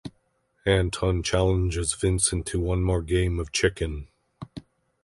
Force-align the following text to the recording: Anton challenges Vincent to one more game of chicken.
Anton 0.65 1.21
challenges 1.21 1.93
Vincent 1.93 2.47
to 2.47 2.59
one 2.59 2.81
more 2.81 3.03
game 3.03 3.39
of 3.39 3.51
chicken. 3.51 4.07